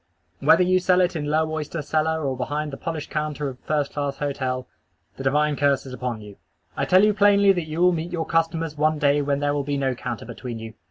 [0.39, 3.93] Whether you sell it in low oyster cellar or behind the polished counter of first
[3.93, 4.67] class hotel,
[5.15, 6.37] the divine curse is upon you.
[6.75, 9.61] I tell you plainly that you will meet your customers one day when there will
[9.63, 10.73] be no counter between you.